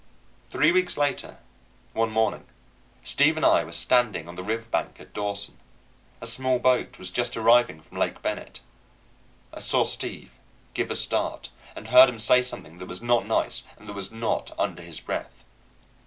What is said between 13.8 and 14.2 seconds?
that was